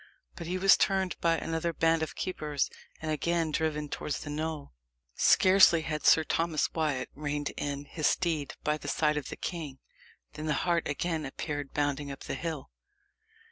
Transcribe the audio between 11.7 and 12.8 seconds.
bounding up the hill.